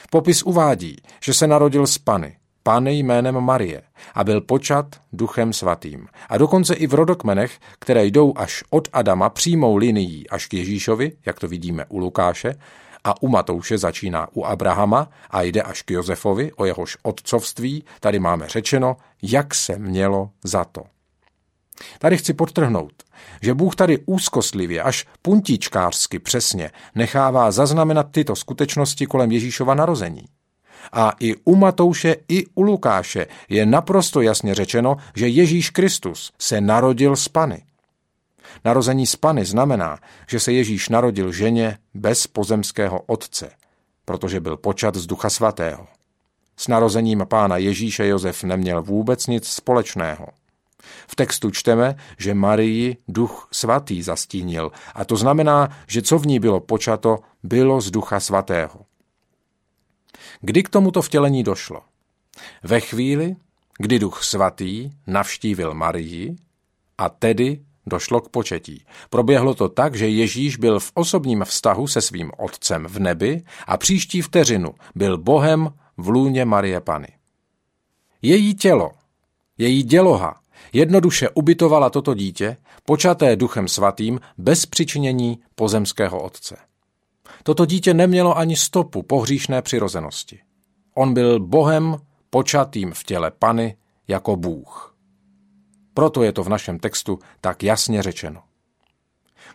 Popis 0.09 0.43
uvádí, 0.43 0.97
že 1.23 1.33
se 1.33 1.47
narodil 1.47 1.87
z 1.87 1.97
Pany, 1.97 2.37
Pány 2.63 2.93
jménem 2.97 3.41
Marie 3.41 3.81
a 4.13 4.23
byl 4.23 4.41
počat 4.41 4.85
duchem 5.13 5.53
svatým. 5.53 6.07
A 6.29 6.37
dokonce 6.37 6.73
i 6.73 6.87
v 6.87 6.93
rodokmenech, 6.93 7.59
které 7.79 8.05
jdou 8.05 8.33
až 8.35 8.63
od 8.69 8.87
Adama 8.93 9.29
přímou 9.29 9.75
linií 9.75 10.29
až 10.29 10.47
k 10.47 10.53
Ježíšovi, 10.53 11.11
jak 11.25 11.39
to 11.39 11.47
vidíme 11.47 11.85
u 11.89 11.97
Lukáše, 11.97 12.55
a 13.03 13.21
u 13.21 13.27
Matouše 13.27 13.77
začíná 13.77 14.27
u 14.33 14.45
Abrahama 14.45 15.09
a 15.29 15.41
jde 15.41 15.61
až 15.61 15.81
k 15.81 15.91
Josefovi, 15.91 16.53
o 16.53 16.65
jehož 16.65 16.97
otcovství, 17.03 17.83
tady 17.99 18.19
máme 18.19 18.49
řečeno, 18.49 18.97
jak 19.21 19.55
se 19.55 19.77
mělo 19.79 20.29
za 20.43 20.65
to. 20.65 20.83
Tady 21.99 22.17
chci 22.17 22.33
podtrhnout, 22.33 22.93
že 23.41 23.53
Bůh 23.53 23.75
tady 23.75 23.99
úzkostlivě 24.05 24.81
až 24.81 25.05
puntíčkářsky 25.21 26.19
přesně 26.19 26.71
nechává 26.95 27.51
zaznamenat 27.51 28.07
tyto 28.11 28.35
skutečnosti 28.35 29.05
kolem 29.05 29.31
Ježíšova 29.31 29.73
narození. 29.73 30.25
A 30.91 31.13
i 31.19 31.35
u 31.35 31.55
Matouše, 31.55 32.15
i 32.27 32.45
u 32.55 32.61
Lukáše 32.61 33.27
je 33.49 33.65
naprosto 33.65 34.21
jasně 34.21 34.55
řečeno, 34.55 34.97
že 35.15 35.27
Ježíš 35.27 35.69
Kristus 35.69 36.31
se 36.39 36.61
narodil 36.61 37.15
z 37.15 37.27
Pany. 37.27 37.63
Narození 38.65 39.07
z 39.07 39.15
Pany 39.15 39.45
znamená, 39.45 39.99
že 40.27 40.39
se 40.39 40.51
Ježíš 40.53 40.89
narodil 40.89 41.31
ženě 41.31 41.77
bez 41.93 42.27
pozemského 42.27 43.01
otce, 43.01 43.51
protože 44.05 44.39
byl 44.39 44.57
počat 44.57 44.95
z 44.95 45.05
Ducha 45.05 45.29
Svatého. 45.29 45.87
S 46.57 46.67
narozením 46.67 47.25
pána 47.29 47.57
Ježíše 47.57 48.07
Josef 48.07 48.43
neměl 48.43 48.81
vůbec 48.81 49.27
nic 49.27 49.47
společného. 49.47 50.27
V 51.07 51.15
textu 51.15 51.51
čteme, 51.51 51.95
že 52.17 52.33
Marii 52.33 52.97
duch 53.07 53.47
svatý 53.51 54.03
zastínil 54.03 54.71
a 54.95 55.05
to 55.05 55.15
znamená, 55.15 55.77
že 55.87 56.01
co 56.01 56.19
v 56.19 56.27
ní 56.27 56.39
bylo 56.39 56.59
počato, 56.59 57.19
bylo 57.43 57.81
z 57.81 57.91
ducha 57.91 58.19
svatého. 58.19 58.85
Kdy 60.41 60.63
k 60.63 60.69
tomuto 60.69 61.01
vtělení 61.01 61.43
došlo? 61.43 61.81
Ve 62.63 62.79
chvíli, 62.79 63.35
kdy 63.77 63.99
duch 63.99 64.23
svatý 64.23 64.91
navštívil 65.07 65.73
Marii 65.73 66.35
a 66.97 67.09
tedy 67.09 67.59
došlo 67.85 68.21
k 68.21 68.29
početí. 68.29 68.85
Proběhlo 69.09 69.53
to 69.53 69.69
tak, 69.69 69.95
že 69.95 70.07
Ježíš 70.07 70.57
byl 70.57 70.79
v 70.79 70.91
osobním 70.93 71.43
vztahu 71.43 71.87
se 71.87 72.01
svým 72.01 72.31
otcem 72.37 72.85
v 72.87 72.99
nebi 72.99 73.43
a 73.67 73.77
příští 73.77 74.21
vteřinu 74.21 74.73
byl 74.95 75.17
Bohem 75.17 75.69
v 75.97 76.09
lůně 76.09 76.45
Marie 76.45 76.81
Pany. 76.81 77.07
Její 78.21 78.55
tělo, 78.55 78.91
její 79.57 79.83
děloha 79.83 80.43
jednoduše 80.73 81.29
ubytovala 81.29 81.89
toto 81.89 82.13
dítě, 82.13 82.57
počaté 82.85 83.35
duchem 83.35 83.67
svatým, 83.67 84.19
bez 84.37 84.65
přičinění 84.65 85.39
pozemského 85.55 86.21
otce. 86.21 86.57
Toto 87.43 87.65
dítě 87.65 87.93
nemělo 87.93 88.37
ani 88.37 88.55
stopu 88.55 89.03
pohříšné 89.03 89.61
přirozenosti. 89.61 90.39
On 90.95 91.13
byl 91.13 91.39
Bohem 91.39 91.97
počatým 92.29 92.91
v 92.93 93.03
těle 93.03 93.31
Pany 93.31 93.77
jako 94.07 94.35
Bůh. 94.35 94.92
Proto 95.93 96.23
je 96.23 96.31
to 96.31 96.43
v 96.43 96.49
našem 96.49 96.79
textu 96.79 97.19
tak 97.41 97.63
jasně 97.63 98.03
řečeno. 98.03 98.43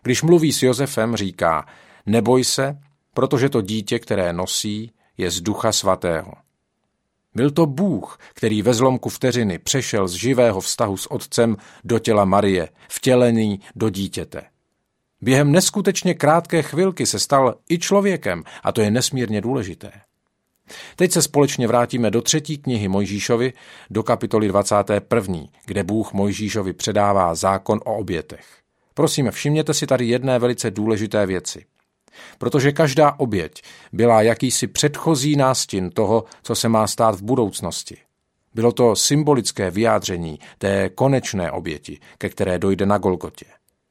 Když 0.02 0.22
mluví 0.22 0.52
s 0.52 0.62
Josefem, 0.62 1.16
říká, 1.16 1.66
neboj 2.06 2.44
se, 2.44 2.78
protože 3.14 3.48
to 3.48 3.60
dítě, 3.60 3.98
které 3.98 4.32
nosí, 4.32 4.92
je 5.16 5.30
z 5.30 5.40
ducha 5.40 5.72
svatého. 5.72 6.32
Byl 7.34 7.50
to 7.50 7.66
Bůh, 7.66 8.18
který 8.34 8.62
ve 8.62 8.74
zlomku 8.74 9.08
vteřiny 9.08 9.58
přešel 9.58 10.08
z 10.08 10.12
živého 10.12 10.60
vztahu 10.60 10.96
s 10.96 11.10
otcem 11.10 11.56
do 11.84 11.98
těla 11.98 12.24
Marie, 12.24 12.68
vtělený 12.88 13.60
do 13.76 13.90
dítěte. 13.90 14.42
Během 15.20 15.52
neskutečně 15.52 16.14
krátké 16.14 16.62
chvilky 16.62 17.06
se 17.06 17.18
stal 17.18 17.54
i 17.70 17.78
člověkem 17.78 18.44
a 18.62 18.72
to 18.72 18.80
je 18.80 18.90
nesmírně 18.90 19.40
důležité. 19.40 19.92
Teď 20.96 21.12
se 21.12 21.22
společně 21.22 21.66
vrátíme 21.66 22.10
do 22.10 22.22
třetí 22.22 22.58
knihy 22.58 22.88
Mojžíšovi, 22.88 23.52
do 23.90 24.02
kapitoly 24.02 24.48
21., 24.48 25.38
kde 25.66 25.84
Bůh 25.84 26.12
Mojžíšovi 26.12 26.72
předává 26.72 27.34
zákon 27.34 27.80
o 27.84 27.96
obětech. 27.96 28.44
Prosím, 28.94 29.30
všimněte 29.30 29.74
si 29.74 29.86
tady 29.86 30.06
jedné 30.06 30.38
velice 30.38 30.70
důležité 30.70 31.26
věci 31.26 31.64
protože 32.38 32.72
každá 32.72 33.14
oběť 33.18 33.62
byla 33.92 34.22
jakýsi 34.22 34.66
předchozí 34.66 35.36
nástin 35.36 35.90
toho, 35.90 36.24
co 36.42 36.54
se 36.54 36.68
má 36.68 36.86
stát 36.86 37.14
v 37.14 37.22
budoucnosti. 37.22 37.96
Bylo 38.54 38.72
to 38.72 38.96
symbolické 38.96 39.70
vyjádření 39.70 40.38
té 40.58 40.88
konečné 40.88 41.50
oběti, 41.50 42.00
ke 42.18 42.28
které 42.28 42.58
dojde 42.58 42.86
na 42.86 42.98
Golgotě, 42.98 43.46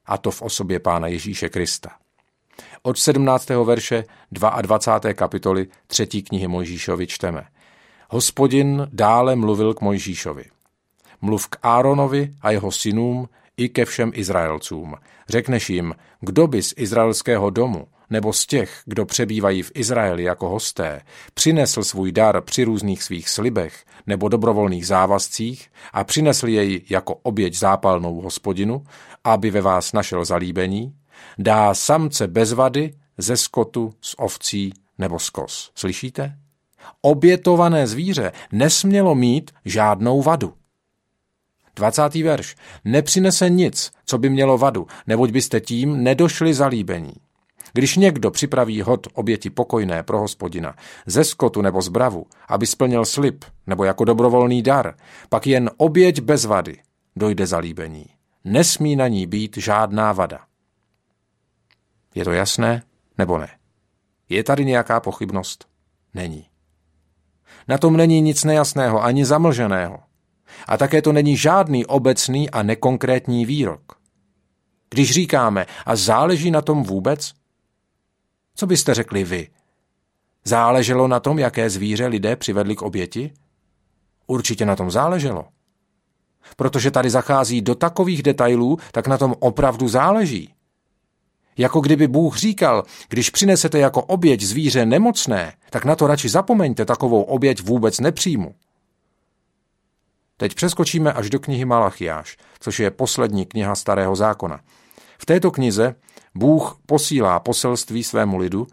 a 0.06 0.18
to 0.18 0.32
v 0.32 0.42
osobě 0.42 0.80
Pána 0.80 1.08
Ježíše 1.08 1.50
Krista. 1.50 1.90
Od 2.88 2.98
17. 2.98 3.50
verše 3.50 4.04
22. 4.32 5.14
kapitoly 5.14 5.68
3. 5.88 6.08
knihy 6.08 6.48
Mojžíšovi 6.48 7.08
čteme. 7.08 7.44
Hospodin 8.10 8.88
dále 8.92 9.36
mluvil 9.36 9.74
k 9.74 9.82
Mojžíšovi. 9.82 10.46
Mluv 11.22 11.48
k 11.48 11.58
Áronovi 11.64 12.34
a 12.42 12.52
jeho 12.52 12.72
synům 12.72 13.30
i 13.58 13.70
ke 13.70 13.86
všem 13.86 14.12
Izraelcům. 14.14 14.96
Řekneš 15.30 15.70
jim, 15.70 15.96
kdo 16.22 16.48
by 16.48 16.64
z 16.64 16.74
izraelského 16.78 17.50
domu 17.50 17.88
nebo 18.10 18.34
z 18.34 18.46
těch, 18.46 18.82
kdo 18.86 19.06
přebývají 19.06 19.64
v 19.64 19.72
Izraeli 19.76 20.24
jako 20.24 20.50
hosté, 20.50 21.02
přinesl 21.34 21.84
svůj 21.84 22.12
dar 22.12 22.42
při 22.42 22.64
různých 22.64 23.04
svých 23.04 23.30
slibech 23.30 23.86
nebo 24.08 24.30
dobrovolných 24.30 24.88
závazcích 24.88 25.68
a 25.94 26.04
přinesl 26.04 26.48
jej 26.48 26.82
jako 26.90 27.16
oběť 27.16 27.58
zápalnou 27.58 28.22
hospodinu, 28.22 28.84
aby 29.24 29.52
ve 29.52 29.62
vás 29.62 29.94
našel 29.94 30.26
zalíbení, 30.26 30.94
dá 31.40 31.74
samce 31.74 32.28
bez 32.28 32.52
vady 32.52 32.94
ze 33.18 33.38
skotu, 33.38 33.94
z 34.02 34.16
ovcí 34.18 34.74
nebo 34.98 35.20
z 35.20 35.30
kos. 35.30 35.72
Slyšíte? 35.76 36.38
Obětované 37.02 37.88
zvíře 37.88 38.32
nesmělo 38.52 39.16
mít 39.16 39.52
žádnou 39.66 40.22
vadu. 40.22 40.54
20. 41.76 42.16
verš. 42.16 42.56
Nepřinese 42.86 43.50
nic, 43.50 43.92
co 44.06 44.18
by 44.18 44.30
mělo 44.30 44.58
vadu, 44.58 44.88
neboť 45.08 45.32
byste 45.32 45.60
tím 45.60 46.04
nedošli 46.04 46.54
zalíbení. 46.54 47.14
Když 47.74 47.98
někdo 47.98 48.32
připraví 48.32 48.82
hod 48.82 49.08
oběti 49.14 49.50
pokojné 49.50 50.04
pro 50.04 50.20
hospodina, 50.20 50.76
ze 51.06 51.24
skotu 51.24 51.62
nebo 51.62 51.82
z 51.82 51.88
bravu, 51.88 52.26
aby 52.50 52.66
splnil 52.66 53.06
slib 53.06 53.46
nebo 53.68 53.84
jako 53.84 54.06
dobrovolný 54.06 54.62
dar, 54.62 54.96
pak 55.30 55.48
jen 55.48 55.70
oběť 55.78 56.22
bez 56.22 56.46
vady 56.46 56.78
dojde 57.16 57.48
zalíbení. 57.48 58.06
Nesmí 58.44 58.96
na 58.96 59.08
ní 59.08 59.28
být 59.28 59.58
žádná 59.58 60.14
vada. 60.14 60.40
Je 62.16 62.24
to 62.24 62.32
jasné 62.32 62.84
nebo 63.18 63.38
ne? 63.38 63.50
Je 64.30 64.44
tady 64.44 64.66
nějaká 64.66 65.00
pochybnost? 65.00 65.68
Není. 66.14 66.46
Na 67.68 67.78
tom 67.78 67.98
není 67.98 68.22
nic 68.22 68.44
nejasného 68.44 69.04
ani 69.04 69.26
zamlženého. 69.26 70.00
A 70.68 70.78
také 70.78 71.02
to 71.02 71.12
není 71.14 71.38
žádný 71.38 71.86
obecný 71.86 72.50
a 72.50 72.64
nekonkrétní 72.64 73.46
výrok. 73.46 73.82
Když 74.90 75.12
říkáme, 75.12 75.66
a 75.86 75.96
záleží 75.96 76.52
na 76.52 76.62
tom 76.62 76.84
vůbec, 76.84 77.34
co 78.56 78.68
byste 78.68 78.94
řekli 78.94 79.24
vy? 79.24 79.50
Záleželo 80.44 81.08
na 81.08 81.20
tom, 81.20 81.40
jaké 81.40 81.70
zvíře 81.70 82.08
lidé 82.08 82.36
přivedli 82.36 82.76
k 82.76 82.82
oběti? 82.82 83.34
Určitě 84.28 84.66
na 84.66 84.76
tom 84.76 84.92
záleželo. 84.92 85.46
Protože 86.56 86.92
tady 86.92 87.10
zachází 87.10 87.62
do 87.62 87.76
takových 87.76 88.24
detailů, 88.24 88.78
tak 88.92 89.08
na 89.08 89.18
tom 89.18 89.36
opravdu 89.40 89.88
záleží. 89.88 90.54
Jako 91.58 91.80
kdyby 91.80 92.08
Bůh 92.08 92.38
říkal, 92.38 92.84
když 93.10 93.30
přinesete 93.30 93.80
jako 93.80 94.02
oběť 94.04 94.42
zvíře 94.42 94.86
nemocné, 94.86 95.54
tak 95.70 95.86
na 95.86 95.96
to 95.96 96.08
radši 96.08 96.30
zapomeňte, 96.30 96.86
takovou 96.86 97.22
oběť 97.22 97.62
vůbec 97.62 98.00
nepřijmu. 98.00 98.56
Teď 100.38 100.56
přeskočíme 100.56 101.14
až 101.14 101.30
do 101.30 101.40
knihy 101.40 101.66
Malachiáš, 101.66 102.38
což 102.60 102.80
je 102.80 102.92
poslední 102.92 103.46
kniha 103.46 103.76
Starého 103.76 104.16
zákona. 104.16 104.60
V 105.18 105.26
této 105.26 105.52
knize 105.52 105.96
Bůh 106.36 106.80
posílá 106.86 107.40
poselství 107.40 108.04
svému 108.04 108.38
lidu 108.38 108.68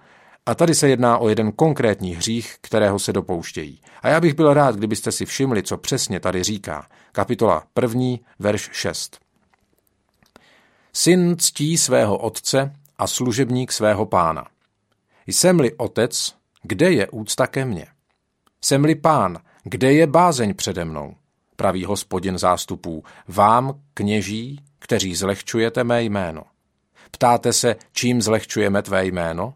a 0.47 0.55
tady 0.55 0.75
se 0.75 0.89
jedná 0.89 1.19
o 1.19 1.29
jeden 1.29 1.53
konkrétní 1.53 2.15
hřích, 2.15 2.57
kterého 2.61 2.99
se 2.99 3.13
dopouštějí. 3.13 3.81
A 4.03 4.09
já 4.09 4.21
bych 4.21 4.35
byl 4.35 4.55
rád, 4.55 4.77
kdybyste 4.77 5.13
si 5.13 5.27
všimli, 5.27 5.63
co 5.63 5.77
přesně 5.77 6.21
tady 6.21 6.43
říká. 6.43 6.87
Kapitola 7.13 7.63
1. 7.83 8.01
verš 8.39 8.71
6. 8.73 9.24
Syn 10.97 11.37
ctí 11.39 11.79
svého 11.79 12.19
otce 12.19 12.73
a 12.99 13.07
služebník 13.07 13.73
svého 13.73 14.07
pána. 14.07 14.47
Jsem-li 15.27 15.75
otec, 15.75 16.35
kde 16.63 16.93
je 16.93 17.09
úcta 17.09 17.47
ke 17.47 17.65
mně? 17.65 17.87
Jsem-li 18.61 18.95
pán, 18.95 19.39
kde 19.65 19.93
je 19.93 20.07
bázeň 20.07 20.55
přede 20.55 20.85
mnou? 20.85 21.15
Praví 21.57 21.85
hospodin 21.85 22.39
zástupů, 22.39 23.05
vám, 23.29 23.81
kněží, 23.95 24.61
kteří 24.79 25.15
zlehčujete 25.15 25.85
mé 25.85 26.03
jméno. 26.03 26.43
Ptáte 27.11 27.53
se, 27.53 27.77
čím 27.93 28.23
zlehčujeme 28.23 28.83
tvé 28.83 29.07
jméno? 29.07 29.55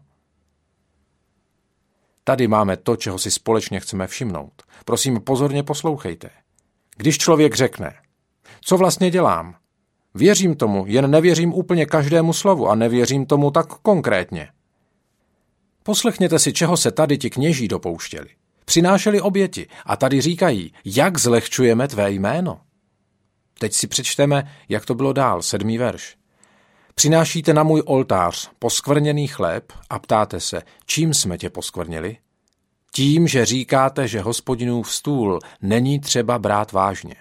Tady 2.23 2.47
máme 2.47 2.77
to, 2.77 2.95
čeho 2.95 3.19
si 3.19 3.31
společně 3.31 3.79
chceme 3.79 4.07
všimnout. 4.07 4.63
Prosím, 4.85 5.21
pozorně 5.21 5.63
poslouchejte. 5.63 6.29
Když 6.97 7.17
člověk 7.17 7.55
řekne, 7.55 7.95
co 8.61 8.77
vlastně 8.77 9.11
dělám? 9.11 9.55
Věřím 10.19 10.55
tomu, 10.55 10.85
jen 10.87 11.11
nevěřím 11.11 11.53
úplně 11.53 11.85
každému 11.85 12.33
slovu 12.33 12.67
a 12.69 12.75
nevěřím 12.75 13.25
tomu 13.25 13.51
tak 13.51 13.67
konkrétně. 13.67 14.49
Poslechněte 15.83 16.39
si, 16.39 16.53
čeho 16.53 16.77
se 16.77 16.91
tady 16.91 17.17
ti 17.17 17.29
kněží 17.29 17.67
dopouštěli. 17.67 18.27
Přinášeli 18.65 19.21
oběti 19.21 19.67
a 19.85 19.97
tady 19.97 20.21
říkají, 20.21 20.73
jak 20.85 21.17
zlehčujeme 21.17 21.87
tvé 21.87 22.11
jméno. 22.11 22.61
Teď 23.59 23.73
si 23.73 23.87
přečteme, 23.87 24.51
jak 24.69 24.85
to 24.85 24.95
bylo 24.95 25.13
dál, 25.13 25.41
sedmý 25.41 25.77
verš. 25.77 26.15
Přinášíte 26.95 27.53
na 27.53 27.63
můj 27.63 27.83
oltář 27.85 28.51
poskvrněný 28.59 29.27
chléb 29.27 29.73
a 29.89 29.99
ptáte 29.99 30.39
se, 30.39 30.61
čím 30.85 31.13
jsme 31.13 31.37
tě 31.37 31.49
poskvrnili? 31.49 32.17
Tím, 32.91 33.27
že 33.27 33.45
říkáte, 33.45 34.07
že 34.07 34.21
hospodinův 34.21 34.93
stůl 34.93 35.39
není 35.61 35.99
třeba 35.99 36.39
brát 36.39 36.71
vážně. 36.71 37.15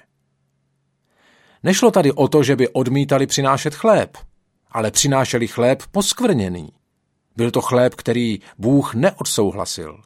Nešlo 1.62 1.90
tady 1.90 2.12
o 2.12 2.28
to, 2.28 2.42
že 2.42 2.56
by 2.56 2.68
odmítali 2.68 3.26
přinášet 3.26 3.74
chléb, 3.74 4.16
ale 4.70 4.90
přinášeli 4.90 5.46
chléb 5.48 5.82
poskvrněný. 5.90 6.68
Byl 7.36 7.50
to 7.50 7.60
chléb, 7.60 7.94
který 7.94 8.38
Bůh 8.58 8.94
neodsouhlasil. 8.94 10.00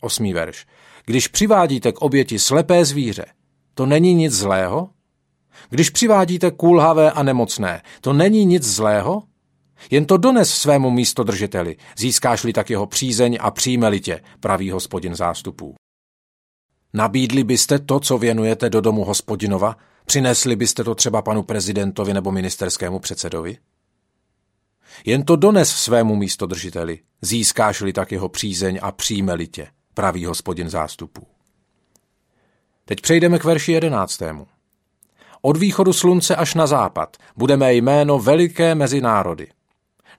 Osmý 0.00 0.32
verš. 0.32 0.66
Když 1.04 1.28
přivádíte 1.28 1.92
k 1.92 2.02
oběti 2.02 2.38
slepé 2.38 2.84
zvíře, 2.84 3.24
to 3.74 3.86
není 3.86 4.14
nic 4.14 4.32
zlého? 4.32 4.90
Když 5.70 5.90
přivádíte 5.90 6.50
kůlhavé 6.50 7.12
a 7.12 7.22
nemocné, 7.22 7.82
to 8.00 8.12
není 8.12 8.44
nic 8.44 8.62
zlého? 8.62 9.22
Jen 9.90 10.04
to 10.04 10.16
dones 10.16 10.54
svému 10.54 10.90
místodržiteli, 10.90 11.76
získáš-li 11.98 12.52
tak 12.52 12.70
jeho 12.70 12.86
přízeň 12.86 13.38
a 13.40 13.50
přijme 13.50 13.98
tě, 13.98 14.20
pravý 14.40 14.70
hospodin 14.70 15.14
zástupů. 15.14 15.74
Nabídli 16.92 17.44
byste 17.44 17.78
to, 17.78 18.00
co 18.00 18.18
věnujete 18.18 18.70
do 18.70 18.80
domu 18.80 19.04
hospodinova? 19.04 19.76
Přinesli 20.06 20.56
byste 20.56 20.84
to 20.84 20.94
třeba 20.94 21.22
panu 21.22 21.42
prezidentovi 21.42 22.14
nebo 22.14 22.32
ministerskému 22.32 22.98
předsedovi? 22.98 23.58
Jen 25.04 25.24
to 25.24 25.36
dones 25.36 25.70
svému 25.70 26.16
místodržiteli, 26.16 26.98
získáš-li 27.22 27.92
tak 27.92 28.12
jeho 28.12 28.28
přízeň 28.28 28.78
a 28.82 28.92
přijme 28.92 29.46
tě, 29.46 29.66
pravý 29.94 30.24
hospodin 30.24 30.70
zástupů. 30.70 31.26
Teď 32.84 33.00
přejdeme 33.00 33.38
k 33.38 33.44
verši 33.44 33.72
jedenáctému. 33.72 34.46
Od 35.42 35.56
východu 35.56 35.92
slunce 35.92 36.36
až 36.36 36.54
na 36.54 36.66
západ 36.66 37.16
budeme 37.36 37.74
jméno 37.74 38.18
veliké 38.18 38.74
mezi 38.74 39.00
národy. 39.00 39.48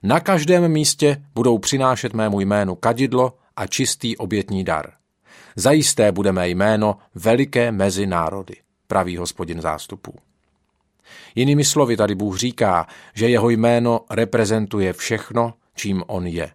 Na 0.02 0.20
každém 0.20 0.68
místě 0.68 1.24
budou 1.34 1.58
přinášet 1.58 2.14
mému 2.14 2.40
jménu 2.40 2.74
kadidlo 2.74 3.36
a 3.56 3.66
čistý 3.66 4.16
obětní 4.16 4.64
dar. 4.64 4.92
Zajisté 5.56 6.12
budeme 6.12 6.48
jméno 6.48 6.96
veliké 7.14 7.72
mezi 7.72 8.06
národy, 8.06 8.56
pravý 8.86 9.16
hospodin 9.16 9.60
zástupů. 9.60 10.14
Jinými 11.34 11.64
slovy 11.64 11.96
tady 11.96 12.14
Bůh 12.14 12.38
říká, 12.38 12.86
že 13.14 13.28
jeho 13.28 13.50
jméno 13.50 14.00
reprezentuje 14.10 14.92
všechno, 14.92 15.54
čím 15.74 16.02
on 16.06 16.26
je. 16.26 16.50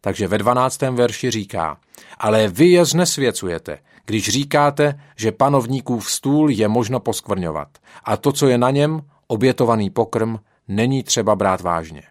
Takže 0.00 0.28
ve 0.28 0.38
12. 0.38 0.80
verši 0.82 1.30
říká, 1.30 1.80
ale 2.18 2.48
vy 2.48 2.66
je 2.66 2.84
znesvěcujete, 2.84 3.78
když 4.04 4.28
říkáte, 4.28 5.00
že 5.16 5.32
panovníkův 5.32 6.10
stůl 6.10 6.50
je 6.50 6.68
možno 6.68 7.00
poskvrňovat 7.00 7.68
a 8.04 8.16
to, 8.16 8.32
co 8.32 8.48
je 8.48 8.58
na 8.58 8.70
něm, 8.70 9.00
obětovaný 9.26 9.90
pokrm, 9.90 10.36
není 10.68 11.02
třeba 11.02 11.36
brát 11.36 11.60
vážně. 11.60 12.02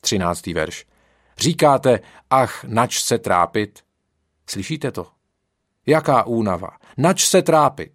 13. 0.00 0.46
verš. 0.46 0.86
Říkáte, 1.38 2.00
ach, 2.30 2.64
nač 2.64 3.02
se 3.02 3.18
trápit? 3.18 3.80
Slyšíte 4.46 4.92
to? 4.92 5.06
Jaká 5.86 6.26
únava? 6.26 6.70
Nač 6.96 7.26
se 7.26 7.42
trápit? 7.42 7.92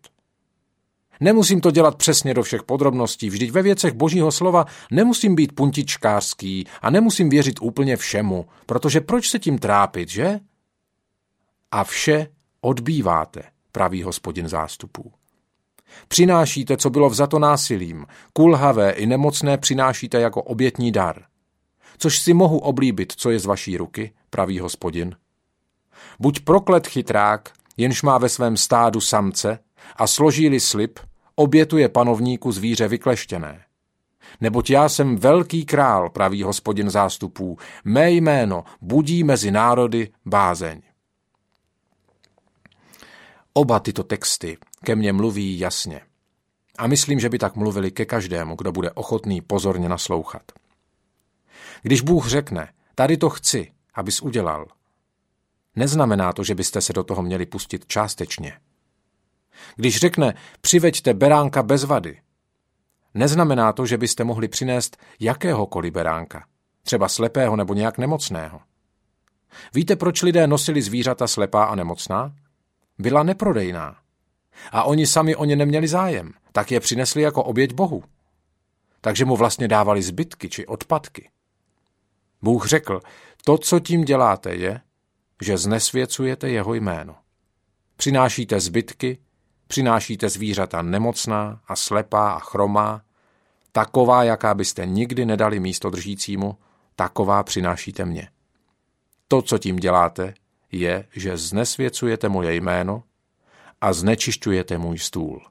Nemusím 1.19 1.62
to 1.62 1.71
dělat 1.71 1.95
přesně 1.95 2.34
do 2.34 2.43
všech 2.43 2.63
podrobností, 2.63 3.29
vždyť 3.29 3.51
ve 3.51 3.62
věcech 3.62 3.93
božího 3.93 4.32
slova 4.32 4.65
nemusím 4.91 5.36
být 5.36 5.55
puntičkářský 5.55 6.67
a 6.82 6.89
nemusím 6.89 7.29
věřit 7.29 7.62
úplně 7.62 7.97
všemu, 7.97 8.45
protože 8.65 9.01
proč 9.01 9.29
se 9.29 9.39
tím 9.39 9.60
trápit, 9.60 10.10
že? 10.10 10.39
A 11.71 11.84
vše 11.84 12.27
odbýváte, 12.62 13.43
pravý 13.71 14.03
hospodin 14.03 14.47
zástupů. 14.47 15.12
Přinášíte, 16.08 16.77
co 16.77 16.89
bylo 16.89 17.10
vzato 17.10 17.39
násilím, 17.39 18.05
kulhavé 18.34 18.91
i 18.91 19.05
nemocné 19.05 19.58
přinášíte 19.58 20.21
jako 20.21 20.43
obětní 20.43 20.91
dar. 20.91 21.23
Což 21.97 22.19
si 22.19 22.34
mohu 22.34 22.60
oblíbit, 22.60 23.13
co 23.17 23.29
je 23.29 23.39
z 23.39 23.45
vaší 23.45 23.77
ruky, 23.77 24.12
pravý 24.29 24.60
hospodin. 24.60 25.15
Buď 26.19 26.39
proklet 26.39 26.88
chytrák, 26.88 27.51
jenž 27.77 28.01
má 28.01 28.17
ve 28.17 28.29
svém 28.29 28.58
stádu 28.58 29.01
samce 29.01 29.60
a 29.95 30.08
složí 30.08 30.60
slib, 30.60 30.99
obětuje 31.39 31.89
panovníku 31.89 32.52
zvíře 32.52 32.88
vykleštěné. 32.88 33.63
Neboť 34.41 34.69
já 34.69 34.89
jsem 34.89 35.17
velký 35.17 35.65
král, 35.65 36.10
pravý 36.10 36.43
hospodin 36.43 36.89
zástupů, 36.89 37.58
mé 37.86 38.12
jméno 38.12 38.63
budí 38.82 39.23
mezi 39.23 39.52
národy 39.52 40.12
bázeň. 40.25 40.82
Oba 43.54 43.80
tyto 43.80 44.04
texty 44.04 44.58
ke 44.84 44.95
mně 44.95 45.13
mluví 45.13 45.60
jasně. 45.60 46.02
A 46.78 46.88
myslím, 46.88 47.19
že 47.19 47.30
by 47.30 47.38
tak 47.38 47.56
mluvili 47.56 47.91
ke 47.91 48.06
každému, 48.06 48.56
kdo 48.56 48.71
bude 48.71 48.91
ochotný 48.91 49.41
pozorně 49.41 49.89
naslouchat. 49.89 50.52
Když 51.82 52.02
Bůh 52.02 52.28
řekne, 52.28 52.69
tady 52.95 53.17
to 53.17 53.30
chci, 53.30 53.71
abys 53.93 54.21
udělal, 54.21 54.65
neznamená 55.75 56.34
to, 56.34 56.43
že 56.43 56.56
byste 56.56 56.82
se 56.82 56.93
do 56.93 57.04
toho 57.04 57.21
měli 57.21 57.45
pustit 57.45 57.86
částečně. 57.86 58.60
Když 59.76 60.00
řekne, 60.00 60.34
přiveďte 60.62 61.13
beránka 61.13 61.63
bez 61.63 61.84
vady, 61.84 62.22
neznamená 63.13 63.74
to, 63.74 63.86
že 63.86 63.98
byste 63.98 64.24
mohli 64.24 64.48
přinést 64.48 64.98
jakéhokoliv 65.19 65.93
beránka, 65.93 66.45
třeba 66.84 67.10
slepého 67.10 67.56
nebo 67.56 67.74
nějak 67.74 67.98
nemocného. 67.98 68.60
Víte, 69.74 69.95
proč 69.95 70.22
lidé 70.22 70.48
nosili 70.48 70.82
zvířata 70.82 71.28
slepá 71.28 71.63
a 71.63 71.76
nemocná? 71.76 72.34
Byla 72.98 73.24
neprodejná. 73.24 73.98
A 74.72 74.84
oni 74.84 75.08
sami 75.08 75.36
o 75.36 75.45
ně 75.45 75.56
neměli 75.56 75.88
zájem, 75.88 76.34
tak 76.52 76.72
je 76.72 76.80
přinesli 76.80 77.22
jako 77.22 77.43
oběť 77.43 77.74
Bohu. 77.74 78.04
Takže 79.02 79.26
mu 79.26 79.36
vlastně 79.36 79.67
dávali 79.67 80.02
zbytky 80.02 80.50
či 80.50 80.67
odpadky. 80.67 81.30
Bůh 82.41 82.67
řekl, 82.67 83.00
to, 83.45 83.58
co 83.58 83.80
tím 83.80 84.04
děláte, 84.04 84.56
je, 84.56 84.82
že 85.41 85.58
znesvěcujete 85.58 86.50
jeho 86.50 86.74
jméno. 86.74 87.15
Přinášíte 87.95 88.60
zbytky, 88.60 89.17
přinášíte 89.69 90.29
zvířata 90.29 90.82
nemocná 90.82 91.62
a 91.67 91.75
slepá 91.75 92.32
a 92.32 92.39
chromá, 92.39 93.01
taková, 93.71 94.23
jaká 94.23 94.53
byste 94.53 94.86
nikdy 94.86 95.25
nedali 95.25 95.60
místo 95.60 95.89
držícímu, 95.89 96.58
taková 96.95 97.43
přinášíte 97.43 98.05
mě. 98.05 98.29
To, 99.27 99.41
co 99.41 99.58
tím 99.58 99.75
děláte, 99.75 100.34
je, 100.71 101.08
že 101.15 101.38
znesvěcujete 101.38 102.29
moje 102.29 102.55
jméno 102.55 103.03
a 103.82 103.93
znečišťujete 103.93 104.77
můj 104.77 104.97
stůl. 104.99 105.45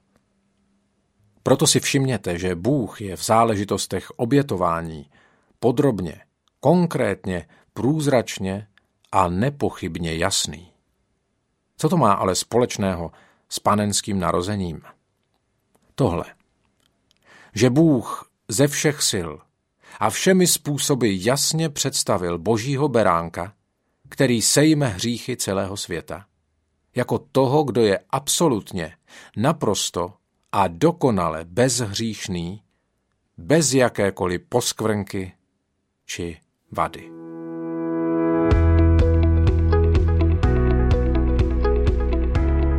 Proto 1.43 1.67
si 1.67 1.79
všimněte, 1.79 2.37
že 2.37 2.55
Bůh 2.55 3.01
je 3.01 3.15
v 3.15 3.25
záležitostech 3.25 4.11
obětování 4.11 5.09
podrobně, 5.59 6.21
konkrétně, 6.59 7.47
průzračně 7.73 8.67
a 9.11 9.27
nepochybně 9.27 10.15
jasný. 10.15 10.71
Co 11.77 11.89
to 11.89 11.97
má 11.97 12.13
ale 12.13 12.35
společného 12.35 13.11
s 13.49 13.59
panenským 13.59 14.19
narozením? 14.19 14.81
Tohle. 15.95 16.25
Že 17.53 17.69
Bůh 17.69 18.29
ze 18.47 18.67
všech 18.67 19.01
sil 19.11 19.31
a 19.99 20.09
všemi 20.09 20.47
způsoby 20.47 21.17
jasně 21.19 21.69
představil 21.69 22.37
božího 22.37 22.87
beránka, 22.87 23.53
který 24.09 24.41
sejme 24.41 24.87
hříchy 24.87 25.37
celého 25.37 25.77
světa, 25.77 26.25
jako 26.95 27.19
toho, 27.31 27.63
kdo 27.63 27.81
je 27.81 27.99
absolutně, 28.09 28.95
naprosto 29.37 30.13
a 30.51 30.67
dokonale 30.67 31.45
bezhříšný, 31.45 32.63
bez 33.37 33.73
jakékoliv 33.73 34.41
poskvrnky 34.49 35.33
či 36.05 36.37
vady. 36.71 37.28